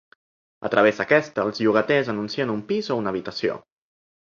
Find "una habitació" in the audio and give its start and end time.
3.05-3.65